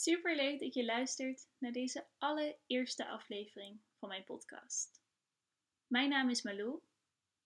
[0.00, 5.02] Super leuk dat je luistert naar deze allereerste aflevering van mijn podcast.
[5.86, 6.80] Mijn naam is Malou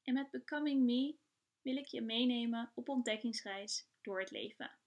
[0.03, 1.17] en met Becoming Me
[1.63, 4.79] wil ik je meenemen op ontdekkingsreis door het leven.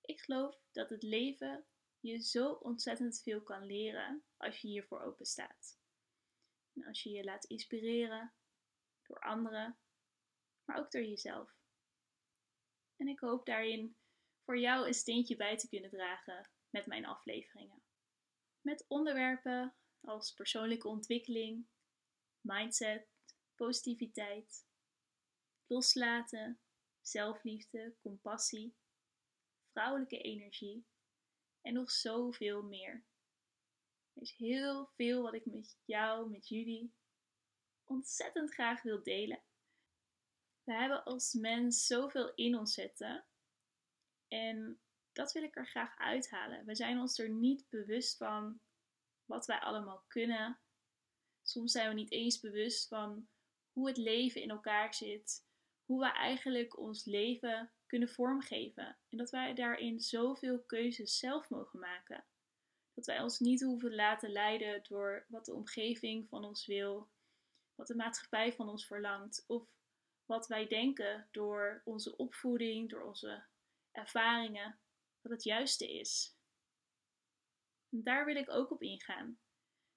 [0.00, 1.66] Ik geloof dat het leven
[2.00, 5.78] je zo ontzettend veel kan leren als je hiervoor open staat.
[6.74, 8.32] En als je je laat inspireren
[9.02, 9.78] door anderen,
[10.64, 11.56] maar ook door jezelf.
[12.96, 13.96] En ik hoop daarin
[14.44, 17.82] voor jou een steentje bij te kunnen dragen met mijn afleveringen.
[18.60, 21.66] Met onderwerpen als persoonlijke ontwikkeling,
[22.40, 23.08] mindset,
[23.54, 24.66] positiviteit,
[25.66, 26.60] loslaten,
[27.00, 28.76] zelfliefde, compassie,
[29.72, 30.86] vrouwelijke energie
[31.60, 33.04] en nog zoveel meer.
[34.12, 36.94] Er is heel veel wat ik met jou, met jullie,
[37.84, 39.42] ontzettend graag wil delen.
[40.64, 43.26] We hebben als mens zoveel in ons zitten
[44.28, 44.80] en
[45.16, 46.64] dat wil ik er graag uithalen.
[46.64, 48.60] We zijn ons er niet bewust van
[49.24, 50.58] wat wij allemaal kunnen.
[51.42, 53.28] Soms zijn we niet eens bewust van
[53.72, 55.46] hoe het leven in elkaar zit,
[55.84, 61.78] hoe we eigenlijk ons leven kunnen vormgeven en dat wij daarin zoveel keuzes zelf mogen
[61.78, 62.24] maken.
[62.94, 67.10] Dat wij ons niet hoeven laten leiden door wat de omgeving van ons wil,
[67.74, 69.68] wat de maatschappij van ons verlangt of
[70.24, 73.44] wat wij denken door onze opvoeding, door onze
[73.92, 74.78] ervaringen,
[75.28, 76.36] dat het juiste is.
[77.88, 79.38] Daar wil ik ook op ingaan.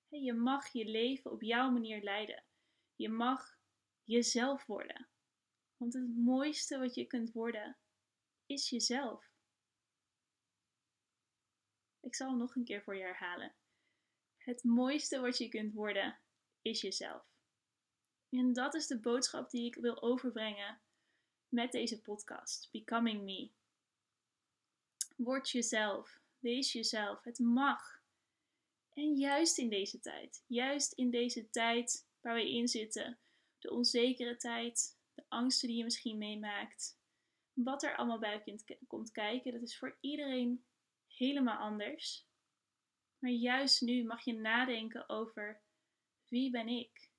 [0.08, 2.44] Je mag je leven op jouw manier leiden.
[2.96, 3.58] Je mag
[4.04, 5.10] jezelf worden.
[5.78, 7.78] Want het mooiste wat je kunt worden
[8.46, 9.32] is jezelf.
[12.00, 13.56] Ik zal nog een keer voor je herhalen.
[14.38, 16.20] Het mooiste wat je kunt worden
[16.62, 17.26] is jezelf.
[18.30, 20.82] En dat is de boodschap die ik wil overbrengen
[21.48, 23.52] met deze podcast, Becoming Me.
[25.20, 26.20] Word jezelf.
[26.40, 27.24] Wees jezelf.
[27.24, 27.82] Het mag.
[28.94, 33.20] En juist in deze tijd, juist in deze tijd waar we in zitten,
[33.60, 37.00] de onzekere tijd, de angsten die je misschien meemaakt,
[37.54, 40.66] wat er allemaal bij komt kijken, dat is voor iedereen
[41.08, 42.28] helemaal anders.
[43.20, 45.62] Maar juist nu mag je nadenken over
[46.28, 47.12] wie ben ik?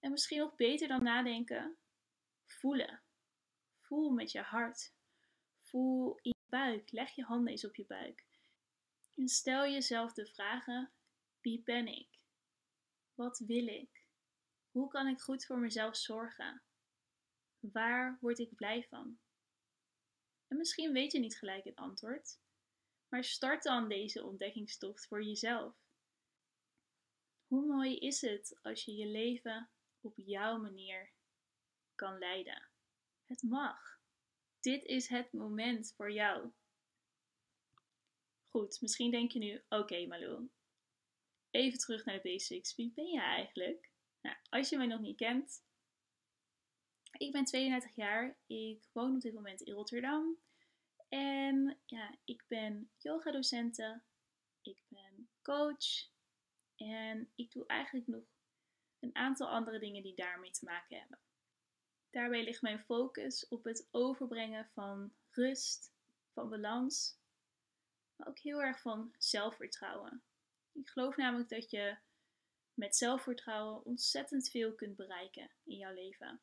[0.00, 1.78] En misschien nog beter dan nadenken,
[2.46, 3.02] voelen.
[3.80, 4.94] Voel met je hart.
[5.60, 6.33] Voel in
[6.90, 8.24] Leg je handen eens op je buik.
[9.16, 10.92] En stel jezelf de vragen:
[11.40, 12.18] wie ben ik?
[13.14, 14.06] Wat wil ik?
[14.70, 16.62] Hoe kan ik goed voor mezelf zorgen?
[17.58, 19.18] Waar word ik blij van?
[20.48, 22.38] En misschien weet je niet gelijk het antwoord,
[23.08, 25.74] maar start dan deze ontdekkingstocht voor jezelf.
[27.46, 29.70] Hoe mooi is het als je je leven
[30.00, 31.12] op jouw manier
[31.94, 32.68] kan leiden?
[33.24, 33.93] Het mag.
[34.64, 36.52] Dit is het moment voor jou.
[38.50, 40.50] Goed, misschien denk je nu: oké, okay, Malou,
[41.50, 42.74] even terug naar de basics.
[42.74, 43.90] Wie ben je eigenlijk?
[44.20, 45.64] Nou, als je mij nog niet kent,
[47.12, 48.38] ik ben 32 jaar.
[48.46, 50.38] Ik woon op dit moment in Rotterdam.
[51.08, 54.02] En ja, ik ben yoga-docente.
[54.62, 56.10] Ik ben coach.
[56.76, 58.24] En ik doe eigenlijk nog
[58.98, 61.18] een aantal andere dingen die daarmee te maken hebben.
[62.14, 65.92] Daarbij ligt mijn focus op het overbrengen van rust,
[66.32, 67.18] van balans,
[68.16, 70.22] maar ook heel erg van zelfvertrouwen.
[70.72, 71.96] Ik geloof namelijk dat je
[72.74, 76.40] met zelfvertrouwen ontzettend veel kunt bereiken in jouw leven.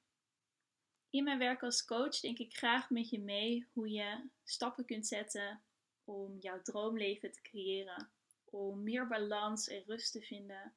[1.09, 5.07] In mijn werk als coach denk ik graag met je mee hoe je stappen kunt
[5.07, 5.63] zetten
[6.03, 8.11] om jouw droomleven te creëren,
[8.45, 10.75] om meer balans en rust te vinden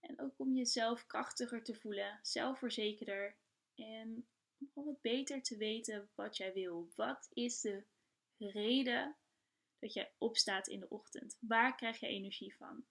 [0.00, 3.36] en ook om jezelf krachtiger te voelen, zelfverzekerder
[3.80, 4.28] en
[4.74, 6.90] om wat beter te weten wat jij wil.
[6.94, 7.84] Wat is de
[8.38, 9.16] reden
[9.78, 11.36] dat jij opstaat in de ochtend?
[11.40, 12.84] Waar krijg je energie van?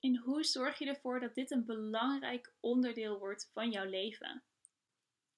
[0.00, 4.44] En hoe zorg je ervoor dat dit een belangrijk onderdeel wordt van jouw leven?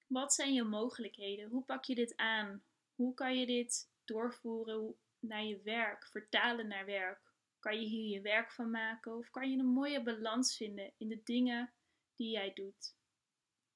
[0.07, 1.49] Wat zijn je mogelijkheden?
[1.49, 2.63] Hoe pak je dit aan?
[2.95, 7.21] Hoe kan je dit doorvoeren naar je werk, vertalen naar werk?
[7.59, 11.07] Kan je hier je werk van maken of kan je een mooie balans vinden in
[11.07, 11.73] de dingen
[12.15, 12.96] die jij doet?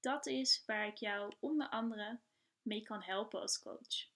[0.02, 2.20] Dat is waar ik jou onder andere
[2.62, 4.10] mee kan helpen als coach.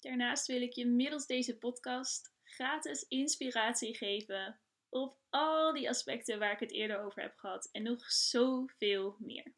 [0.00, 6.52] Daarnaast wil ik je middels deze podcast gratis inspiratie geven op al die aspecten waar
[6.52, 9.52] ik het eerder over heb gehad en nog zoveel meer.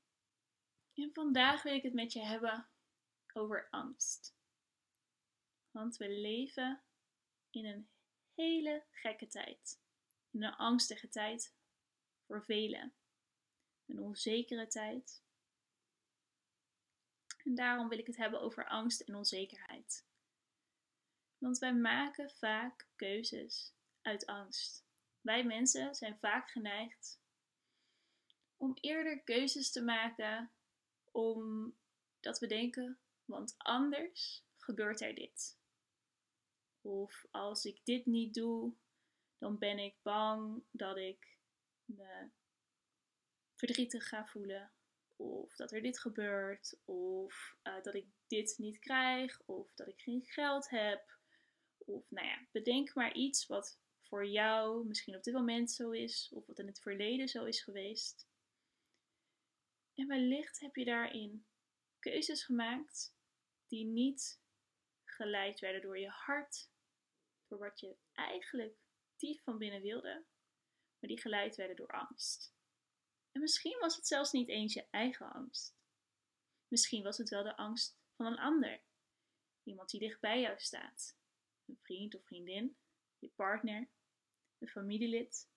[0.95, 2.69] En vandaag wil ik het met je hebben
[3.33, 4.37] over angst.
[5.71, 6.83] Want we leven
[7.51, 7.89] in een
[8.35, 9.81] hele gekke tijd.
[10.31, 11.55] In een angstige tijd
[12.27, 12.95] voor velen.
[13.93, 15.23] Een onzekere tijd.
[17.45, 20.07] En daarom wil ik het hebben over angst en onzekerheid.
[21.39, 24.85] Want wij maken vaak keuzes uit angst.
[25.21, 27.21] Wij mensen zijn vaak geneigd
[28.57, 30.53] om eerder keuzes te maken
[31.11, 35.59] omdat we denken, want anders gebeurt er dit.
[36.81, 38.75] Of als ik dit niet doe,
[39.39, 41.39] dan ben ik bang dat ik
[41.85, 42.31] me
[43.67, 44.73] verdrietig ga voelen.
[45.17, 46.79] Of dat er dit gebeurt.
[46.85, 49.41] Of uh, dat ik dit niet krijg.
[49.45, 51.19] Of dat ik geen geld heb.
[51.79, 56.31] Of nou ja, bedenk maar iets wat voor jou misschien op dit moment zo is.
[56.33, 58.27] Of wat in het verleden zo is geweest.
[59.95, 61.47] En wellicht heb je daarin
[61.99, 63.15] keuzes gemaakt
[63.67, 64.41] die niet
[65.05, 66.71] geleid werden door je hart,
[67.49, 68.77] door wat je eigenlijk
[69.17, 70.25] diep van binnen wilde,
[70.99, 72.55] maar die geleid werden door angst.
[73.33, 75.75] En misschien was het zelfs niet eens je eigen angst.
[76.69, 78.83] Misschien was het wel de angst van een ander.
[79.63, 81.17] Iemand die dicht bij jou staat.
[81.67, 82.77] Een vriend of vriendin,
[83.19, 83.89] je partner,
[84.59, 85.51] een familielid.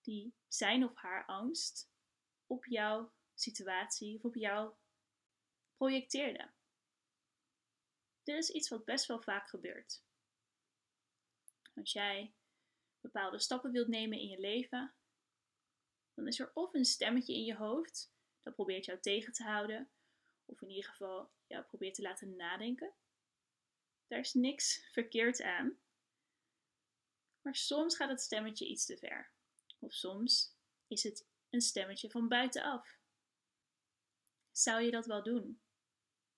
[0.00, 1.90] Die zijn of haar angst
[2.46, 4.74] op jouw situatie of op jou
[5.76, 6.50] projecteerde.
[8.22, 10.02] Dit is iets wat best wel vaak gebeurt.
[11.74, 12.34] Als jij
[13.00, 14.94] bepaalde stappen wilt nemen in je leven,
[16.14, 18.12] dan is er of een stemmetje in je hoofd
[18.42, 19.90] dat probeert jou tegen te houden,
[20.44, 22.94] of in ieder geval jou probeert te laten nadenken.
[24.06, 25.78] Daar is niks verkeerd aan.
[27.42, 29.32] Maar soms gaat het stemmetje iets te ver.
[29.78, 30.56] Of soms
[30.86, 33.00] is het een stemmetje van buitenaf.
[34.50, 35.62] Zou je dat wel doen?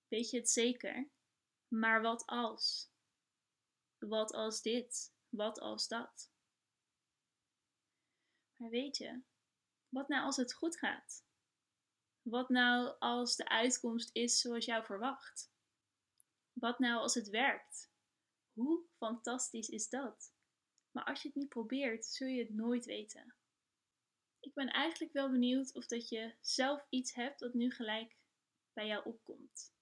[0.07, 1.09] Weet je het zeker?
[1.67, 2.91] Maar wat als?
[3.97, 5.13] Wat als dit?
[5.29, 6.31] Wat als dat?
[8.55, 9.21] Maar weet je,
[9.95, 11.25] wat nou als het goed gaat?
[12.21, 15.51] Wat nou als de uitkomst is zoals jou verwacht?
[16.53, 17.91] Wat nou als het werkt?
[18.53, 20.33] Hoe fantastisch is dat?
[20.91, 23.35] Maar als je het niet probeert, zul je het nooit weten.
[24.39, 28.17] Ik ben eigenlijk wel benieuwd of dat je zelf iets hebt dat nu gelijk
[28.73, 29.73] bij jou opkomt.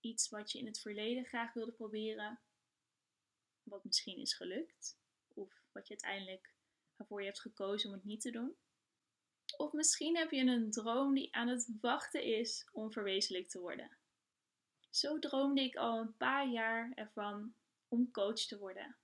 [0.00, 2.40] Iets wat je in het verleden graag wilde proberen,
[3.62, 4.98] wat misschien is gelukt,
[5.28, 6.54] of wat je uiteindelijk
[6.96, 8.56] waarvoor je hebt gekozen om het niet te doen.
[9.56, 13.96] Of misschien heb je een droom die aan het wachten is om verwezenlijkt te worden.
[14.90, 17.54] Zo droomde ik al een paar jaar ervan
[17.88, 18.96] om coach te worden.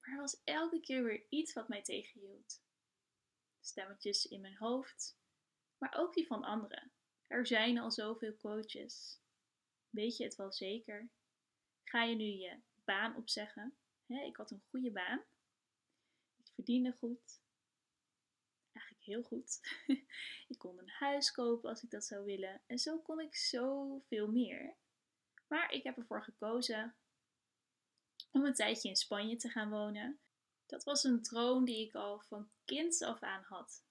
[0.00, 2.60] Maar er was elke keer weer iets wat mij tegenhield.
[3.60, 5.16] Stemmetjes in mijn hoofd,
[5.78, 6.92] maar ook die van anderen.
[7.26, 9.20] Er zijn al zoveel coaches.
[9.90, 11.10] Weet je het wel zeker?
[11.84, 13.76] Ga je nu je baan opzeggen?
[14.06, 15.22] ik had een goede baan.
[16.36, 17.41] Ik verdiende goed
[19.04, 19.60] heel goed.
[20.52, 22.62] ik kon een huis kopen als ik dat zou willen.
[22.66, 24.76] En zo kon ik zoveel meer.
[25.48, 26.94] Maar ik heb ervoor gekozen
[28.30, 30.20] om een tijdje in Spanje te gaan wonen.
[30.66, 33.84] Dat was een droom die ik al van kinds af aan had.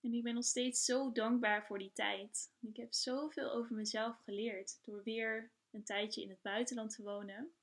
[0.00, 2.52] En ik ben nog steeds zo dankbaar voor die tijd.
[2.60, 7.54] Ik heb zoveel over mezelf geleerd door weer een tijdje in het buitenland te wonen.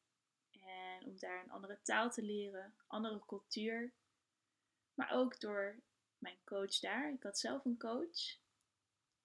[0.51, 3.93] En om daar een andere taal te leren, andere cultuur.
[4.93, 5.81] Maar ook door
[6.21, 7.13] mijn coach daar.
[7.13, 8.39] Ik had zelf een coach.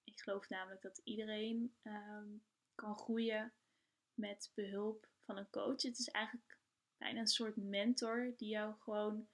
[0.04, 2.28] Ik geloof namelijk dat iedereen ehm,
[2.74, 3.52] kan groeien
[4.14, 5.82] met behulp van een coach.
[5.82, 6.58] Het is eigenlijk
[6.96, 9.28] bijna een soort mentor die jou gewoon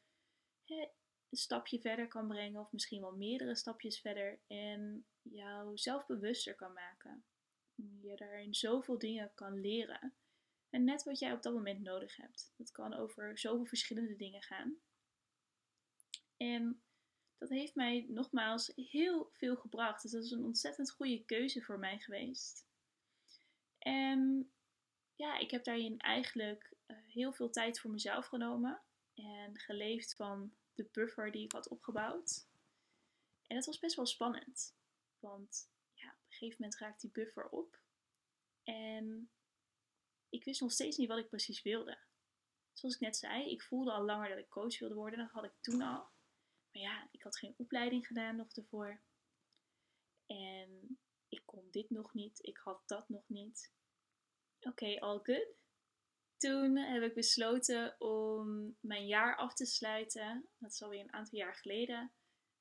[1.32, 6.72] een stapje verder kan brengen, of misschien wel meerdere stapjes verder, en jou zelfbewuster kan
[6.72, 7.24] maken.
[7.74, 10.14] Je daarin zoveel dingen kan leren.
[10.70, 12.52] En net wat jij op dat moment nodig hebt.
[12.56, 14.76] Dat kan over zoveel verschillende dingen gaan.
[16.36, 16.82] En
[17.42, 20.02] dat heeft mij nogmaals heel veel gebracht.
[20.02, 22.66] Dus dat is een ontzettend goede keuze voor mij geweest.
[23.78, 24.52] En
[25.16, 28.82] ja, ik heb daarin eigenlijk eh, heel veel tijd voor mezelf genomen
[29.14, 32.46] en geleefd van de buffer die ik had opgebouwd.
[33.46, 34.74] En dat was best wel spannend,
[35.18, 37.80] want ja, op een gegeven moment raakte die buffer op
[38.64, 39.30] en
[40.28, 41.98] ik wist nog steeds niet wat ik precies wilde.
[42.72, 45.44] Zoals ik net zei, ik voelde al langer dat ik coach wilde worden, dat had
[45.44, 46.11] ik toen al.
[46.72, 49.00] Maar ja, ik had geen opleiding gedaan nog ervoor.
[50.26, 50.98] En
[51.28, 53.72] ik kon dit nog niet, ik had dat nog niet.
[54.60, 55.60] Oké, all good.
[56.36, 60.48] Toen heb ik besloten om mijn jaar af te sluiten.
[60.58, 62.12] Dat is alweer een aantal jaar geleden.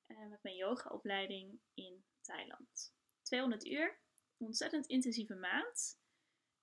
[0.07, 2.93] Uh, met mijn yogaopleiding in Thailand.
[3.21, 3.99] 200 uur,
[4.37, 5.99] ontzettend intensieve maand.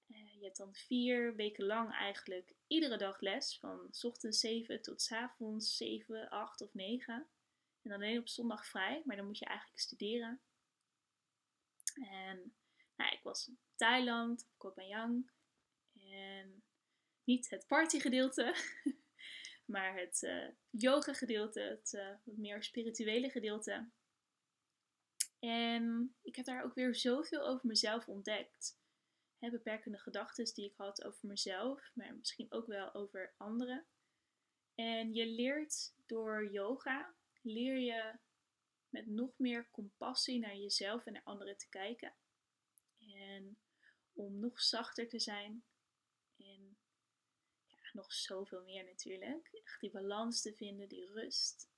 [0.08, 3.58] Uh, je hebt dan vier weken lang eigenlijk iedere dag les.
[3.58, 7.28] Van ochtends 7 tot avonds 7, 8 of 9.
[7.88, 10.40] En alleen op zondag vrij, maar dan moet je eigenlijk studeren.
[11.94, 12.54] En
[12.96, 15.30] nou, ik was in Thailand, op Koh Phangan.
[15.94, 16.62] En
[17.24, 18.54] niet het partygedeelte,
[19.72, 23.90] maar het uh, yoga gedeelte, het wat meer spirituele gedeelte.
[25.38, 28.78] En ik heb daar ook weer zoveel over mezelf ontdekt.
[29.38, 33.86] Hè, beperkende gedachten die ik had over mezelf, maar misschien ook wel over anderen.
[34.74, 37.14] En je leert door yoga,
[37.48, 38.18] leer je
[38.88, 42.14] met nog meer compassie naar jezelf en naar anderen te kijken.
[42.98, 43.58] En
[44.12, 45.64] om nog zachter te zijn.
[46.36, 46.78] En
[47.66, 49.48] ja, nog zoveel meer natuurlijk.
[49.52, 51.70] Echt die balans te vinden, die rust.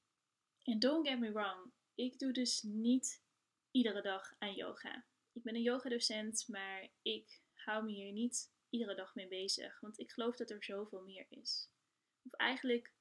[0.63, 3.23] En don't get me wrong, ik doe dus niet
[3.71, 5.05] iedere dag aan yoga.
[5.33, 9.81] Ik ben een yogadocent, maar ik hou me hier niet iedere dag mee bezig.
[9.81, 11.71] Want ik geloof dat er zoveel meer is.
[12.23, 12.93] Of eigenlijk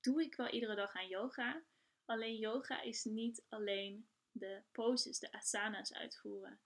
[0.00, 1.64] doe ik wel iedere dag aan yoga.
[2.04, 6.60] Alleen yoga is niet alleen de poses, de asanas uitvoeren.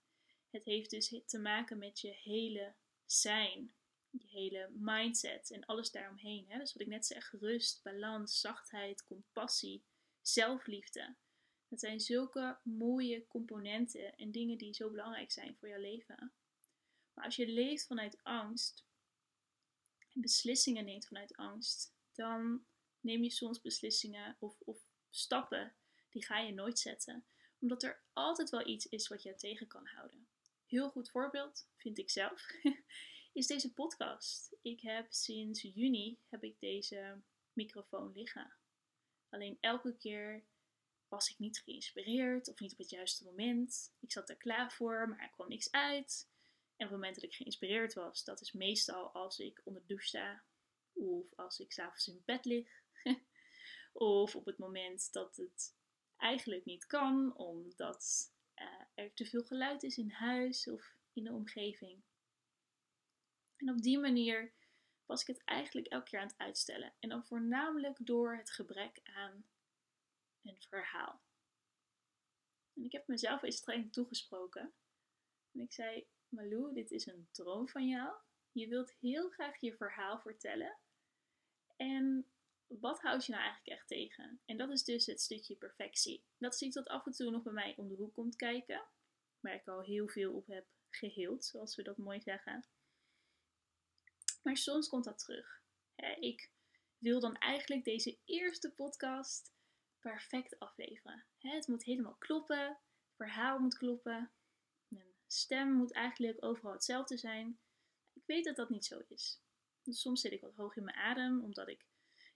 [0.49, 2.73] Het heeft dus te maken met je hele
[3.05, 3.73] zijn,
[4.09, 6.45] je hele mindset en alles daaromheen.
[6.47, 6.57] Hè?
[6.57, 9.83] Dus wat ik net zeg, rust, balans, zachtheid, compassie,
[10.21, 11.15] zelfliefde.
[11.67, 16.33] Dat zijn zulke mooie componenten en dingen die zo belangrijk zijn voor jouw leven.
[17.13, 18.85] Maar als je leeft vanuit angst
[20.13, 22.65] en beslissingen neemt vanuit angst, dan
[22.99, 25.75] neem je soms beslissingen of, of stappen
[26.09, 27.25] die ga je nooit zetten.
[27.59, 30.27] Omdat er altijd wel iets is wat je tegen kan houden.
[30.65, 32.47] Heel goed voorbeeld, vind ik zelf,
[33.33, 34.55] is deze podcast.
[34.61, 37.21] Ik heb sinds juni heb ik deze
[37.53, 38.53] microfoon liggen.
[39.29, 40.45] Alleen elke keer
[41.07, 43.93] was ik niet geïnspireerd of niet op het juiste moment.
[43.99, 46.29] Ik zat er klaar voor, maar er kwam niks uit.
[46.75, 49.87] En op het moment dat ik geïnspireerd was, dat is meestal als ik onder de
[49.87, 50.43] douche sta
[50.93, 52.67] of als ik s'avonds in bed lig.
[53.99, 55.77] of op het moment dat het
[56.17, 61.33] eigenlijk niet kan, omdat uh, er te veel geluid is in huis of in de
[61.33, 62.01] omgeving.
[63.55, 64.53] En op die manier
[65.05, 66.93] was ik het eigenlijk elke keer aan het uitstellen.
[66.99, 69.45] En dan voornamelijk door het gebrek aan
[70.41, 71.21] een verhaal.
[72.75, 74.73] En ik heb mezelf eens streng toegesproken.
[75.51, 78.15] En ik zei: Malou, dit is een droom van jou.
[78.51, 80.77] Je wilt heel graag je verhaal vertellen.
[81.75, 82.31] En
[82.69, 84.41] wat houd je nou eigenlijk echt tegen?
[84.45, 86.23] En dat is dus het stukje perfectie.
[86.37, 88.83] Dat is iets dat af en toe nog bij mij om de hoek komt kijken.
[89.39, 92.65] Waar ik al heel veel op heb geheeld, zoals we dat mooi zeggen.
[94.43, 95.61] Maar soms komt dat terug.
[96.19, 96.51] Ik
[96.97, 99.53] wil dan eigenlijk deze eerste podcast
[99.99, 101.25] perfect afleveren.
[101.37, 104.31] Het moet helemaal kloppen, het verhaal moet kloppen,
[104.87, 107.59] mijn stem moet eigenlijk overal hetzelfde zijn.
[108.13, 109.41] Ik weet dat dat niet zo is.
[109.83, 111.85] Soms zit ik wat hoog in mijn adem, omdat ik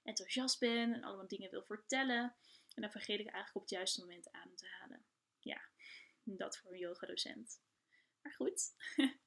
[0.04, 2.36] enthousiast ben en allemaal dingen wil vertellen.
[2.74, 5.06] En dan vergeet ik eigenlijk op het juiste moment adem te halen.
[5.40, 5.62] Ja,
[6.24, 7.62] dat voor een yogadocent.
[8.22, 8.76] Maar goed,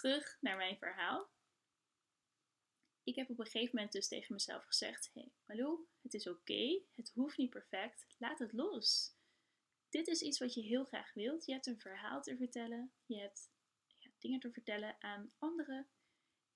[0.00, 1.30] terug naar mijn verhaal.
[3.02, 6.82] Ik heb op een gegeven moment dus tegen mezelf gezegd: hey, Malou, het is oké,
[6.94, 9.16] het hoeft niet perfect, laat het los.
[9.88, 11.44] Dit is iets wat je heel graag wilt.
[11.44, 13.50] Je hebt een verhaal te vertellen, je hebt
[13.98, 15.88] ja, dingen te vertellen aan anderen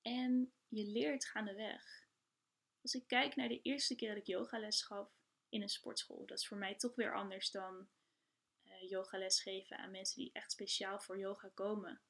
[0.02, 2.10] en je leert gaandeweg.
[2.82, 5.10] Als ik kijk naar de eerste keer dat ik yogales gaf
[5.48, 7.88] in een sportschool, dat is voor mij toch weer anders dan
[8.64, 12.00] uh, yogales geven aan mensen die echt speciaal voor yoga komen.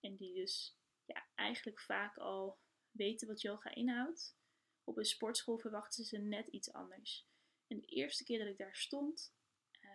[0.00, 2.58] En die dus ja, eigenlijk vaak al
[2.90, 4.36] weten wat yoga inhoudt.
[4.84, 7.26] Op een sportschool verwachten ze net iets anders.
[7.66, 9.34] En de eerste keer dat ik daar stond,
[9.80, 9.90] uh,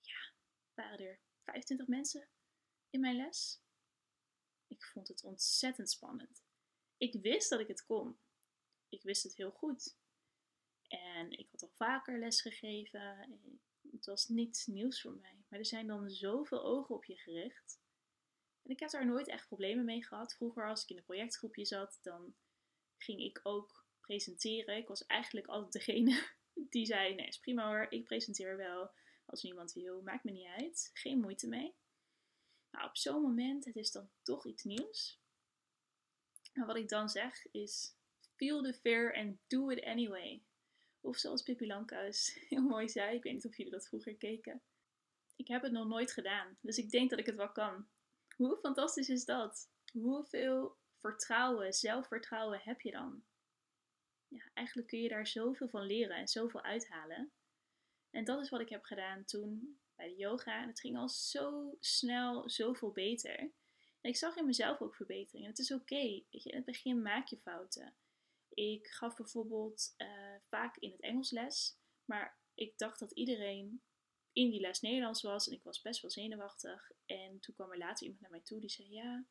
[0.00, 0.32] ja,
[0.74, 2.28] waren er 25 mensen
[2.90, 3.60] in mijn les.
[4.66, 6.44] Ik vond het ontzettend spannend.
[6.96, 8.18] Ik wist dat ik het kon
[8.88, 9.96] ik wist het heel goed.
[10.88, 13.40] En ik had al vaker les gegeven.
[13.90, 15.44] Het was niets nieuws voor mij.
[15.48, 17.80] Maar er zijn dan zoveel ogen op je gericht.
[18.62, 20.34] En ik heb daar nooit echt problemen mee gehad.
[20.34, 22.34] Vroeger, als ik in een projectgroepje zat, dan
[22.96, 24.76] ging ik ook presenteren.
[24.76, 26.28] Ik was eigenlijk altijd degene
[26.70, 28.90] die zei: Nee, is prima hoor, ik presenteer wel.
[29.24, 30.90] Als niemand wil, maakt me niet uit.
[30.92, 31.74] Geen moeite mee.
[32.70, 35.20] Nou, op zo'n moment, het is dan toch iets nieuws.
[36.52, 37.97] En wat ik dan zeg is:
[38.38, 40.42] Feel the fear and do it anyway.
[41.00, 44.62] Of zoals Pippi Lankhuis heel mooi zei, ik weet niet of jullie dat vroeger keken.
[45.36, 47.88] Ik heb het nog nooit gedaan, dus ik denk dat ik het wel kan.
[48.36, 49.70] Hoe fantastisch is dat?
[49.92, 53.22] Hoeveel vertrouwen, zelfvertrouwen heb je dan?
[54.28, 57.32] Ja, eigenlijk kun je daar zoveel van leren en zoveel uithalen.
[58.10, 60.62] En dat is wat ik heb gedaan toen bij de yoga.
[60.62, 63.38] En het ging al zo snel, zoveel beter.
[64.00, 65.48] En ik zag in mezelf ook verbeteringen.
[65.48, 66.22] Het is oké.
[66.30, 67.94] In het begin maak je fouten.
[68.58, 73.82] Ik gaf bijvoorbeeld uh, vaak in het Engels les, maar ik dacht dat iedereen
[74.32, 76.92] in die les Nederlands was en ik was best wel zenuwachtig.
[77.06, 79.26] En toen kwam er later iemand naar mij toe die zei: Ja,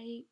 [0.00, 0.28] I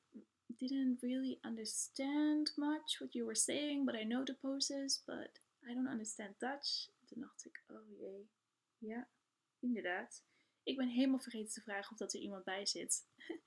[0.47, 5.75] didn't really understand much what you were saying, but I know the poses, but I
[5.75, 6.89] don't understand Dutch.
[7.07, 8.31] Toen dacht ik, oh jee,
[8.79, 9.09] ja,
[9.59, 10.25] inderdaad.
[10.63, 13.07] Ik ben helemaal vergeten te vragen of dat er iemand bij zit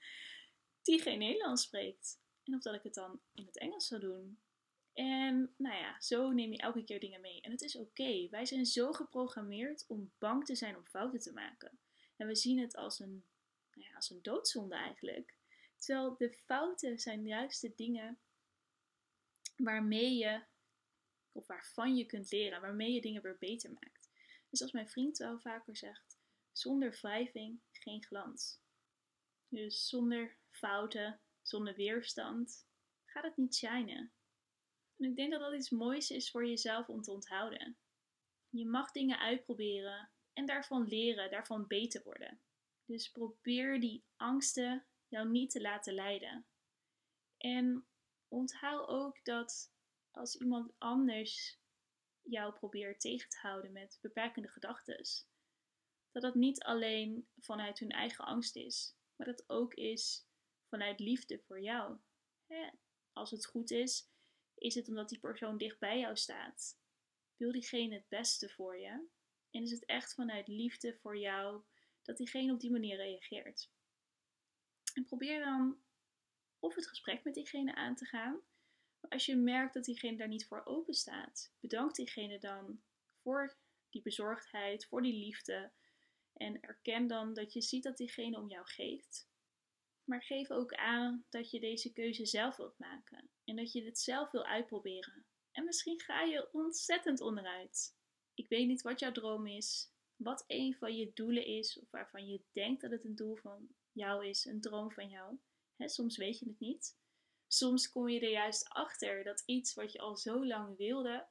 [0.84, 2.20] die geen Nederlands spreekt.
[2.48, 4.40] En of dat ik het dan in het Engels zou doen.
[4.94, 7.42] En nou ja, zo neem je elke keer dingen mee.
[7.42, 8.28] En het is oké.
[8.30, 11.80] Wij zijn zo geprogrammeerd om bang te zijn om fouten te maken.
[12.16, 13.26] En we zien het als een,
[13.74, 15.36] nou ja, als een doodzonde eigenlijk.
[15.78, 18.20] Terwijl de fouten zijn juist de dingen
[19.58, 20.44] waarmee je,
[21.32, 24.10] of waarvan je kunt leren, waarmee je dingen weer beter maakt.
[24.50, 26.18] Dus als mijn vriend wel vaker zegt,
[26.52, 28.60] zonder wrijving geen glans.
[29.48, 32.68] Dus zonder fouten, zonder weerstand,
[33.06, 34.12] gaat het niet shinen.
[34.98, 37.78] En ik denk dat dat iets moois is voor jezelf om te onthouden.
[38.50, 42.42] Je mag dingen uitproberen en daarvan leren, daarvan beter worden.
[42.86, 46.46] Dus probeer die angsten jou niet te laten leiden.
[47.38, 47.88] En
[48.28, 49.74] onthoud ook dat
[50.12, 51.60] als iemand anders
[52.22, 55.06] jou probeert tegen te houden met beperkende gedachten,
[56.12, 60.27] dat dat niet alleen vanuit hun eigen angst is, maar dat ook is
[60.70, 61.98] vanuit liefde voor jou.
[63.14, 64.10] Als het goed is,
[64.56, 66.80] is het omdat die persoon dicht bij jou staat.
[67.36, 69.08] Wil diegene het beste voor je?
[69.52, 71.64] En is het echt vanuit liefde voor jou
[72.02, 73.72] dat diegene op die manier reageert?
[74.94, 75.82] En probeer dan
[76.60, 78.42] of het gesprek met diegene aan te gaan.
[79.00, 82.82] Maar als je merkt dat diegene daar niet voor open staat, bedank diegene dan
[83.22, 83.58] voor
[83.90, 85.72] die bezorgdheid, voor die liefde.
[86.34, 89.30] En erken dan dat je ziet dat diegene om jou geeft.
[90.08, 94.00] Maar geef ook aan dat je deze keuze zelf wilt maken en dat je dit
[94.00, 95.26] zelf wil uitproberen.
[95.52, 97.96] En misschien ga je ontzettend onderuit.
[98.34, 102.28] Ik weet niet wat jouw droom is, wat een van je doelen is, of waarvan
[102.28, 105.38] je denkt dat het een doel van jou is, een droom van jou.
[105.78, 106.98] soms weet je het niet.
[107.48, 111.28] Soms kom je er juist achter dat iets wat je al zo lang wilde,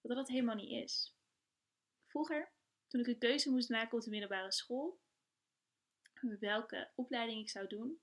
[0.00, 1.16] dat dat helemaal niet is.
[2.06, 2.52] Vroeger,
[2.86, 5.00] toen ik een keuze moest maken op de middelbare school,
[6.20, 8.00] welke opleiding ik zou doen,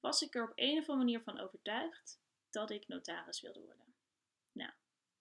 [0.00, 2.20] was ik er op een of andere manier van overtuigd
[2.50, 3.94] dat ik notaris wilde worden.
[4.52, 4.72] Nou,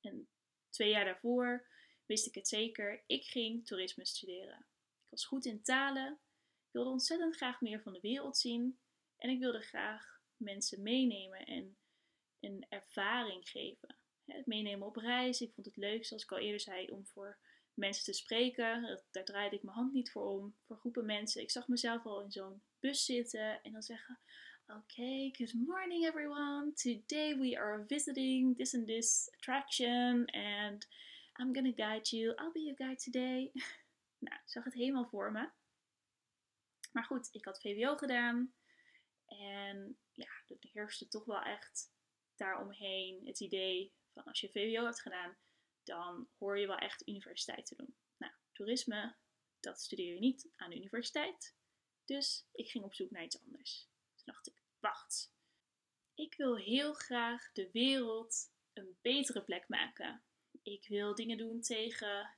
[0.01, 0.29] en
[0.69, 1.67] twee jaar daarvoor
[2.05, 4.57] wist ik het zeker, ik ging toerisme studeren.
[4.57, 6.19] Ik was goed in talen,
[6.67, 8.79] ik wilde ontzettend graag meer van de wereld zien
[9.17, 11.77] en ik wilde graag mensen meenemen en
[12.39, 13.97] een ervaring geven.
[14.25, 17.39] Het meenemen op reis, ik vond het leuk, zoals ik al eerder zei, om voor
[17.77, 19.01] mensen te spreken.
[19.11, 21.41] Daar draaide ik mijn hand niet voor om, voor groepen mensen.
[21.41, 24.19] Ik zag mezelf al in zo'n bus zitten en dan zeggen:
[24.67, 26.73] Okay, good morning everyone.
[26.73, 30.87] Today we are visiting this and this attraction and
[31.39, 32.35] I'm gonna guide you.
[32.35, 33.51] I'll be your guide today.
[34.25, 35.49] nou, ik zag het helemaal voor me.
[36.91, 38.53] Maar goed, ik had VWO gedaan
[39.25, 41.91] en ja, er heerste toch wel echt
[42.35, 45.37] daaromheen het idee van als je VWO hebt gedaan,
[45.87, 47.95] dan hoor je wel echt universiteit te doen.
[48.17, 49.15] Nou, toerisme,
[49.59, 51.55] dat studeer je niet aan de universiteit.
[52.05, 53.89] Dus ik ging op zoek naar iets anders
[54.27, 55.33] dacht ik, wacht.
[56.13, 60.23] Ik wil heel graag de wereld een betere plek maken.
[60.63, 62.37] Ik wil dingen doen tegen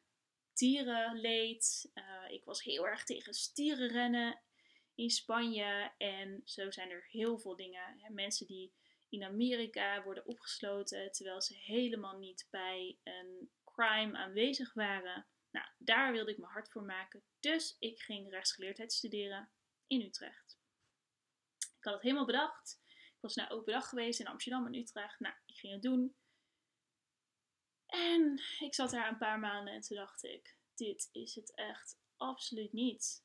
[0.54, 1.92] dierenleed.
[1.94, 4.42] Uh, ik was heel erg tegen stierenrennen
[4.96, 5.94] in Spanje.
[5.98, 8.00] En zo zijn er heel veel dingen.
[8.00, 8.10] Hè.
[8.10, 8.74] Mensen die
[9.10, 15.28] in Amerika worden opgesloten terwijl ze helemaal niet bij een crime aanwezig waren.
[15.52, 17.24] Nou, daar wilde ik me hard voor maken.
[17.40, 19.52] Dus ik ging rechtsgeleerdheid studeren
[19.88, 20.60] in Utrecht.
[21.58, 22.82] Ik had het helemaal bedacht.
[22.88, 25.20] Ik was naar open dag geweest in Amsterdam en Utrecht.
[25.20, 26.16] Nou, ik ging het doen.
[27.86, 31.98] En ik zat daar een paar maanden en toen dacht ik, dit is het echt
[32.18, 33.24] absoluut niet.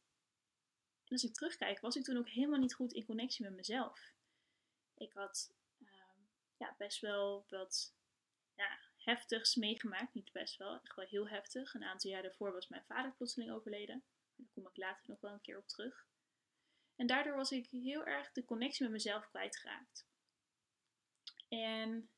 [1.04, 4.12] En als ik terugkijk, was ik toen ook helemaal niet goed in connectie met mezelf.
[4.94, 5.54] Ik had
[6.56, 7.94] ja, best wel wat
[8.54, 10.14] ja, heftigs meegemaakt.
[10.14, 11.74] Niet best wel, echt wel heel heftig.
[11.74, 14.04] Een aantal jaar daarvoor was mijn vader plotseling overleden.
[14.36, 16.06] Daar kom ik later nog wel een keer op terug.
[16.96, 20.06] En daardoor was ik heel erg de connectie met mezelf kwijtgeraakt.
[21.48, 22.10] En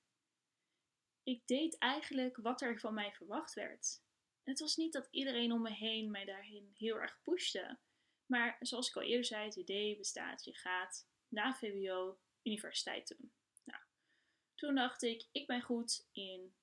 [1.22, 4.04] ik deed eigenlijk wat er van mij verwacht werd.
[4.42, 7.78] het was niet dat iedereen om me heen mij daarin heel erg pushte.
[8.26, 13.32] Maar zoals ik al eerder zei, het idee bestaat, je gaat na VWO universiteit doen.
[14.56, 16.54] Toen dacht ik, ik ben goed in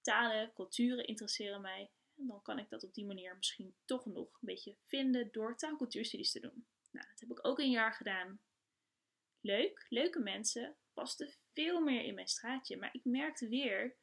[0.00, 1.90] talen, culturen interesseren mij.
[2.16, 5.56] En dan kan ik dat op die manier misschien toch nog een beetje vinden door
[5.56, 6.66] taalcultuurstudies te doen.
[6.90, 8.40] Nou, dat heb ik ook een jaar gedaan.
[9.40, 12.76] Leuk, leuke mensen, paste veel meer in mijn straatje.
[12.76, 13.96] Maar ik merkte weer,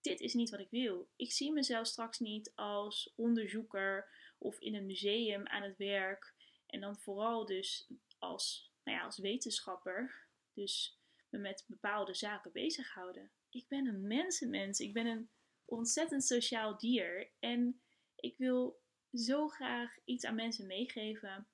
[0.00, 1.08] dit is niet wat ik wil.
[1.16, 6.34] Ik zie mezelf straks niet als onderzoeker of in een museum aan het werk.
[6.66, 10.28] En dan vooral dus als, nou ja, als wetenschapper.
[10.52, 10.98] Dus
[11.34, 13.30] me met bepaalde zaken bezighouden.
[13.50, 14.80] Ik ben een mensenmens.
[14.80, 15.30] Ik ben een
[15.64, 17.30] ontzettend sociaal dier.
[17.38, 17.82] En
[18.16, 21.48] ik wil zo graag iets aan mensen meegeven.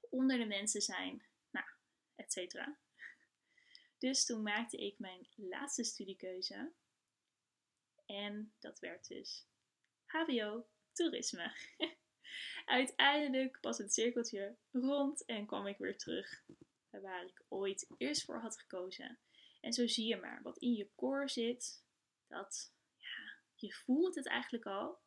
[0.00, 1.22] Onder de mensen zijn.
[1.50, 1.66] Nou,
[2.14, 2.78] et cetera.
[3.98, 6.72] Dus toen maakte ik mijn laatste studiekeuze.
[8.06, 9.46] En dat werd dus
[10.04, 11.56] HBO toerisme.
[12.64, 16.44] Uiteindelijk was het cirkeltje rond en kwam ik weer terug
[16.90, 19.18] waar ik ooit eerst voor had gekozen.
[19.60, 21.84] En zo zie je maar, wat in je core zit,
[22.26, 24.98] dat ja, je voelt het eigenlijk al.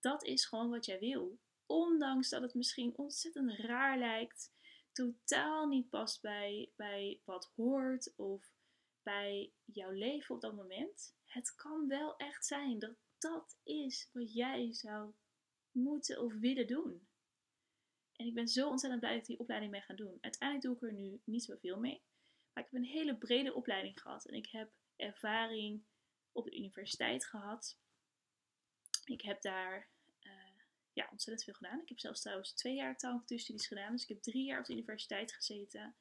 [0.00, 1.38] Dat is gewoon wat jij wil.
[1.66, 4.52] Ondanks dat het misschien ontzettend raar lijkt,
[4.92, 8.52] totaal niet past bij, bij wat hoort of
[9.02, 11.14] bij jouw leven op dat moment.
[11.24, 15.12] Het kan wel echt zijn dat dat is wat jij zou
[15.70, 17.08] moeten of willen doen.
[18.20, 20.18] En ik ben zo ontzettend blij dat ik die opleiding ben gaan doen.
[20.20, 22.02] Uiteindelijk doe ik er nu niet zoveel mee.
[22.52, 24.26] Maar ik heb een hele brede opleiding gehad.
[24.26, 25.82] En ik heb ervaring
[26.32, 27.78] op de universiteit gehad.
[29.04, 29.88] Ik heb daar
[30.22, 30.32] uh,
[30.92, 31.80] ja, ontzettend veel gedaan.
[31.80, 33.92] Ik heb zelfs trouwens twee jaar taalcultuurstudies gedaan.
[33.92, 35.94] Dus ik heb drie jaar op de universiteit gezeten.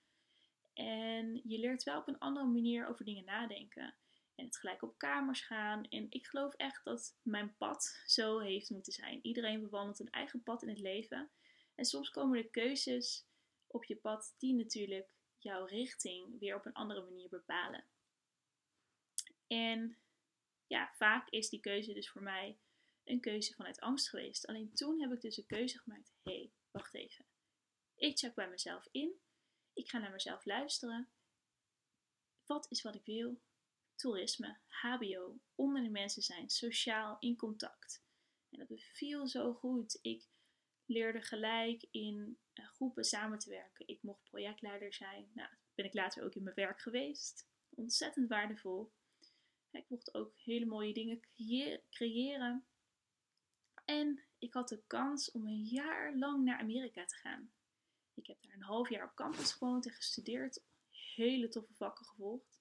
[0.74, 3.96] En je leert wel op een andere manier over dingen nadenken.
[4.36, 5.84] En het gelijk op kamers gaan.
[5.84, 9.20] En ik geloof echt dat mijn pad zo heeft moeten zijn.
[9.22, 11.30] Iedereen bewandelt een eigen pad in het leven.
[11.80, 13.26] En soms komen er keuzes
[13.68, 17.86] op je pad die natuurlijk jouw richting weer op een andere manier bepalen.
[19.48, 19.98] En
[20.68, 22.60] ja, vaak is die keuze dus voor mij
[23.04, 24.48] een keuze vanuit angst geweest.
[24.48, 26.14] Alleen toen heb ik dus een keuze gemaakt.
[26.24, 27.26] Hé, hey, wacht even.
[27.96, 29.20] Ik check bij mezelf in.
[29.74, 31.10] Ik ga naar mezelf luisteren.
[32.46, 33.42] Wat is wat ik wil?
[33.96, 38.04] toerisme, HBO, onder de mensen zijn, sociaal in contact.
[38.50, 40.00] En dat beviel zo goed.
[40.02, 40.28] Ik
[40.90, 43.88] leerde gelijk in uh, groepen samen te werken.
[43.88, 45.32] Ik mocht projectleider zijn.
[45.34, 47.48] Nou, ben ik later ook in mijn werk geweest.
[47.70, 48.92] Ontzettend waardevol.
[49.72, 51.20] Ik mocht ook hele mooie dingen
[51.90, 52.66] creëren.
[53.86, 57.52] En ik had de kans om een jaar lang naar Amerika te gaan.
[58.14, 60.64] Ik heb daar een half jaar op campus gewoond en gestudeerd.
[61.16, 62.60] Hele toffe vakken gevolgd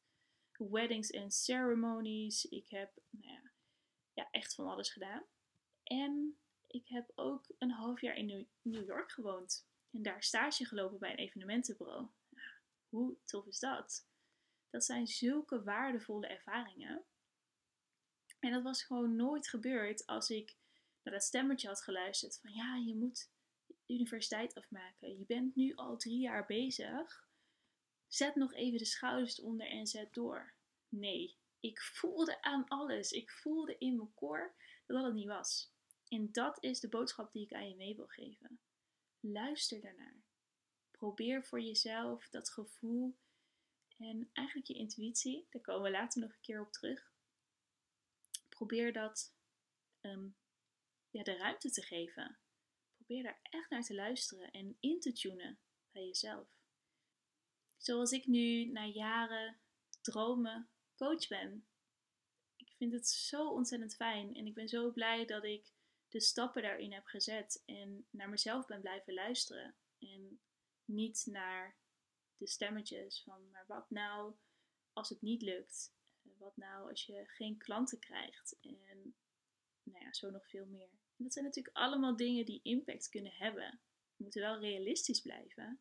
[0.58, 2.44] weddings en ceremonies.
[2.44, 3.50] Ik heb nou ja,
[4.12, 5.24] ja, echt van alles gedaan.
[5.82, 6.38] En
[6.68, 9.66] ik heb ook een half jaar in New York gewoond.
[9.90, 12.08] En daar stage gelopen bij een evenementenbureau.
[12.88, 14.06] hoe tof is dat?
[14.70, 17.04] Dat zijn zulke waardevolle ervaringen.
[18.38, 20.56] En dat was gewoon nooit gebeurd als ik
[21.02, 23.30] naar dat stemmertje had geluisterd van ja, je moet
[23.86, 25.18] universiteit afmaken.
[25.18, 27.28] Je bent nu al drie jaar bezig.
[28.06, 30.54] Zet nog even de schouders onder en zet door.
[30.88, 33.12] Nee, ik voelde aan alles.
[33.12, 34.52] Ik voelde in mijn core
[34.86, 35.72] dat dat het niet was.
[36.08, 38.60] En dat is de boodschap die ik aan je mee wil geven.
[39.20, 40.22] Luister daarnaar.
[40.90, 43.16] Probeer voor jezelf dat gevoel
[43.96, 47.12] en eigenlijk je intuïtie, daar komen we later nog een keer op terug.
[48.48, 49.34] Probeer dat
[50.00, 50.36] um,
[51.10, 52.38] ja, de ruimte te geven.
[52.96, 55.58] Probeer daar echt naar te luisteren en in te tunen
[55.92, 56.48] bij jezelf.
[57.76, 59.60] Zoals ik nu na jaren
[60.00, 61.66] dromen coach ben.
[62.56, 65.72] Ik vind het zo ontzettend fijn en ik ben zo blij dat ik
[66.08, 69.76] de stappen daarin heb gezet en naar mezelf ben blijven luisteren.
[69.98, 70.40] En
[70.84, 71.76] niet naar
[72.36, 74.34] de stemmetjes van, maar wat nou
[74.92, 75.96] als het niet lukt?
[76.22, 78.58] Wat nou als je geen klanten krijgt?
[78.60, 79.16] En
[79.82, 80.88] nou ja, zo nog veel meer.
[81.16, 83.80] Dat zijn natuurlijk allemaal dingen die impact kunnen hebben.
[84.16, 85.80] We moeten wel realistisch blijven.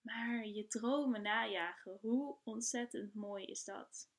[0.00, 4.10] Maar je dromen najagen, hoe ontzettend mooi is dat?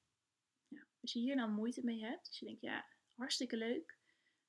[0.68, 3.95] Ja, als je hier nou moeite mee hebt, als je denkt, ja, hartstikke leuk,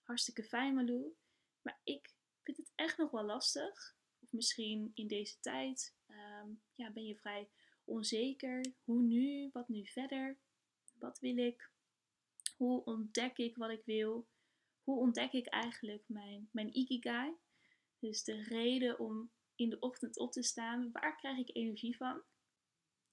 [0.07, 1.16] hartstikke fijn Malou,
[1.62, 3.97] maar ik vind het echt nog wel lastig.
[4.23, 7.49] Of misschien in deze tijd ehm, ja, ben je vrij
[7.85, 8.75] onzeker.
[8.85, 9.51] Hoe nu?
[9.53, 10.38] Wat nu verder?
[10.99, 11.71] Wat wil ik?
[12.57, 14.29] Hoe ontdek ik wat ik wil?
[14.83, 17.33] Hoe ontdek ik eigenlijk mijn, mijn ikigai?
[17.99, 20.92] Dus de reden om in de ochtend op te staan.
[20.92, 22.23] Waar krijg ik energie van?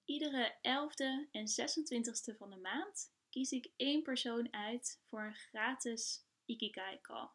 [0.06, 6.26] Iedere 11e en 26e van de maand kies ik één persoon uit voor een gratis
[6.54, 7.30] Ikigai call.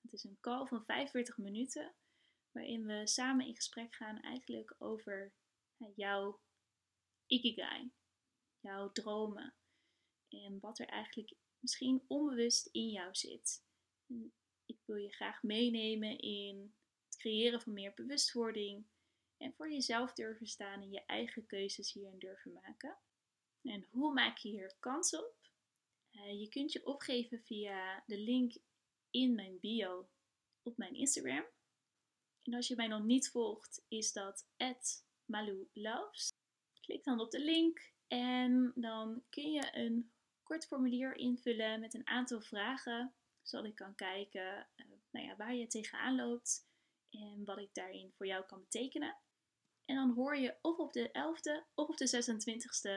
[0.00, 1.94] Het is een call van 45 minuten
[2.50, 5.32] waarin we samen in gesprek gaan eigenlijk over
[5.94, 6.40] jouw
[7.26, 7.92] Ikigai,
[8.60, 9.54] jouw dromen
[10.28, 13.64] en wat er eigenlijk misschien onbewust in jou zit.
[14.66, 16.74] ik wil je graag meenemen in
[17.16, 18.86] creëren van meer bewustwording
[19.36, 22.98] en voor jezelf durven staan en je eigen keuzes hierin durven maken.
[23.62, 25.41] En hoe maak je hier kans op?
[26.12, 28.52] Uh, je kunt je opgeven via de link
[29.10, 30.08] in mijn bio
[30.62, 31.44] op mijn Instagram.
[32.42, 34.48] En als je mij nog niet volgt, is dat
[35.24, 36.30] @malouloves.
[36.80, 42.06] Klik dan op de link en dan kun je een kort formulier invullen met een
[42.06, 46.68] aantal vragen, zodat ik kan kijken uh, nou ja, waar je tegenaan loopt
[47.10, 49.16] en wat ik daarin voor jou kan betekenen.
[49.92, 52.24] En dan hoor je of op de 11e of op de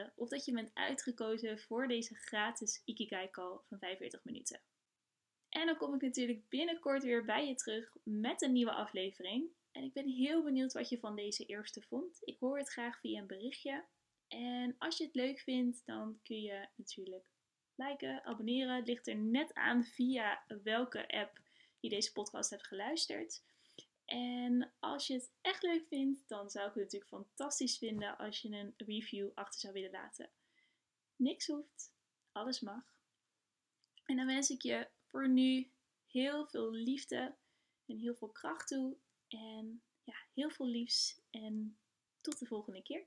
[0.08, 4.60] 26e of dat je bent uitgekozen voor deze gratis Ikigai call van 45 minuten.
[5.48, 9.48] En dan kom ik natuurlijk binnenkort weer bij je terug met een nieuwe aflevering.
[9.72, 12.18] En ik ben heel benieuwd wat je van deze eerste vond.
[12.24, 13.84] Ik hoor het graag via een berichtje.
[14.28, 17.30] En als je het leuk vindt, dan kun je natuurlijk
[17.74, 18.76] liken, abonneren.
[18.76, 21.40] Het ligt er net aan via welke app
[21.80, 23.42] je deze podcast hebt geluisterd.
[24.06, 28.42] En als je het echt leuk vindt, dan zou ik het natuurlijk fantastisch vinden als
[28.42, 30.30] je een review achter zou willen laten.
[31.16, 31.92] Niks hoeft,
[32.32, 33.00] alles mag.
[34.04, 35.70] En dan wens ik je voor nu
[36.06, 37.36] heel veel liefde
[37.86, 38.96] en heel veel kracht toe.
[39.28, 41.78] En ja, heel veel liefs en
[42.20, 43.06] tot de volgende keer.